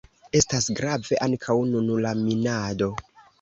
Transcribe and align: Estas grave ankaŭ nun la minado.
Estas 0.37 0.69
grave 0.79 1.19
ankaŭ 1.25 1.57
nun 1.75 1.93
la 2.07 2.15
minado. 2.23 2.91